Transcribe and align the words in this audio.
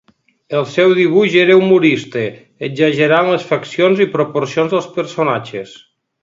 El 0.59 0.63
seu 0.75 0.93
dibuix 0.99 1.35
era 1.41 1.57
humorista 1.59 2.23
exagerant 2.69 3.29
les 3.33 3.45
faccions 3.51 4.03
i 4.07 4.09
proporcions 4.17 4.75
dels 4.77 4.89
personatges. 4.97 5.77